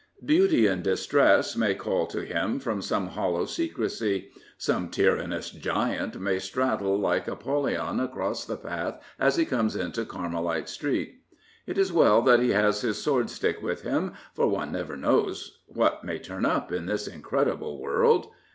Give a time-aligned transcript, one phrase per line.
[0.25, 6.39] Beauty in distress may call to him from some hollow secrecy; some tyrannous giant may
[6.39, 11.19] straddle like Apollyon across the path as he turns into Carmelite Street.
[11.67, 16.03] It is well that he has his swordstick with him, for one never knows what
[16.03, 18.29] may turn up in this in credible world.